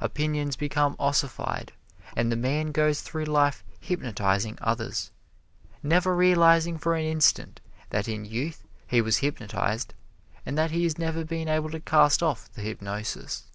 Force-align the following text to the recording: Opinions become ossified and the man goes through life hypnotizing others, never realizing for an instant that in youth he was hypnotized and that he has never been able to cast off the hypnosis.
Opinions 0.00 0.54
become 0.54 0.94
ossified 1.00 1.72
and 2.14 2.30
the 2.30 2.36
man 2.36 2.70
goes 2.70 3.00
through 3.02 3.24
life 3.24 3.64
hypnotizing 3.80 4.56
others, 4.60 5.10
never 5.82 6.14
realizing 6.14 6.78
for 6.78 6.94
an 6.94 7.04
instant 7.04 7.60
that 7.90 8.06
in 8.06 8.24
youth 8.24 8.62
he 8.86 9.00
was 9.00 9.16
hypnotized 9.18 9.92
and 10.46 10.56
that 10.56 10.70
he 10.70 10.84
has 10.84 10.96
never 10.96 11.24
been 11.24 11.48
able 11.48 11.70
to 11.70 11.80
cast 11.80 12.22
off 12.22 12.52
the 12.52 12.62
hypnosis. 12.62 13.46